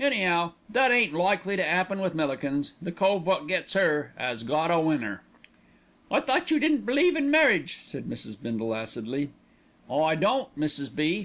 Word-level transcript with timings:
Any'ow 0.00 0.54
that 0.70 0.90
ain't 0.92 1.12
likely 1.12 1.56
to 1.56 1.62
'appen 1.62 1.98
with 1.98 2.14
Millikins. 2.14 2.72
The 2.80 2.90
cove 2.90 3.26
wot 3.26 3.46
gets 3.46 3.76
'er, 3.76 4.12
'as 4.16 4.42
got 4.42 4.70
a 4.70 4.80
winner." 4.80 5.20
"Thought 6.10 6.50
you 6.50 6.58
didn't 6.58 6.86
believe 6.86 7.16
in 7.16 7.30
marriage," 7.30 7.80
said 7.82 8.04
Mrs. 8.04 8.34
Bindle 8.42 8.74
acidly. 8.74 9.28
"I 9.92 10.14
don't, 10.14 10.48
Mrs. 10.58 10.88
B. 10.96 11.22